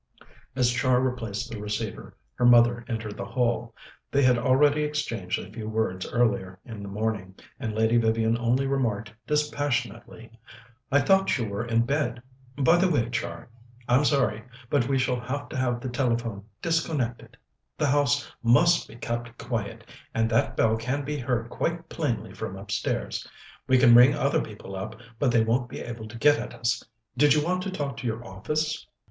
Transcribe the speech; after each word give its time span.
As 0.55 0.71
Char 0.71 0.99
replaced 0.99 1.51
the 1.51 1.61
receiver, 1.61 2.17
her 2.33 2.43
mother 2.47 2.83
entered 2.87 3.15
the 3.15 3.23
hall. 3.25 3.75
They 4.09 4.23
had 4.23 4.35
already 4.35 4.81
exchanged 4.83 5.37
a 5.37 5.51
few 5.51 5.69
words 5.69 6.07
earlier 6.11 6.57
in 6.65 6.81
the 6.81 6.89
morning, 6.89 7.35
and 7.59 7.75
Lady 7.75 7.97
Vivian 7.97 8.35
only 8.39 8.65
remarked 8.65 9.13
dispassionately: 9.27 10.31
"I 10.91 11.01
thought 11.01 11.37
you 11.37 11.45
were 11.47 11.63
in 11.63 11.85
bed. 11.85 12.19
By 12.57 12.77
the 12.77 12.89
way, 12.89 13.11
Char, 13.11 13.47
I'm 13.87 14.03
sorry, 14.03 14.41
but 14.71 14.87
we 14.87 14.97
shall 14.97 15.19
have 15.19 15.49
to 15.49 15.55
have 15.55 15.79
the 15.81 15.87
telephone 15.89 16.45
disconnected. 16.63 17.37
The 17.77 17.85
house 17.85 18.27
must 18.41 18.87
be 18.87 18.95
kept 18.95 19.37
quiet, 19.37 19.87
and 20.15 20.27
that 20.31 20.57
bell 20.57 20.77
can 20.77 21.05
be 21.05 21.19
heard 21.19 21.47
quite 21.51 21.89
plainly 21.89 22.33
from 22.33 22.57
upstairs. 22.57 23.29
We 23.67 23.77
can 23.77 23.93
ring 23.93 24.15
other 24.15 24.41
people 24.41 24.75
up, 24.75 24.95
but 25.19 25.29
they 25.29 25.43
won't 25.43 25.69
be 25.69 25.79
able 25.79 26.07
to 26.07 26.17
get 26.17 26.39
at 26.39 26.55
us. 26.55 26.83
Did 27.15 27.35
you 27.35 27.43
want 27.45 27.61
to 27.61 27.69
talk 27.69 27.97
to 27.97 28.07
your 28.07 28.25
office?" 28.25 28.87